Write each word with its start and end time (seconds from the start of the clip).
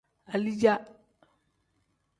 Alija. 0.33 0.73